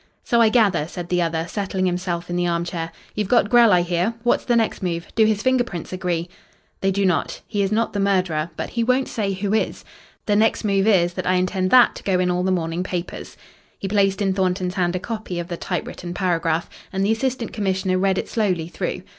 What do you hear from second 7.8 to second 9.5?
the murderer, but he won't say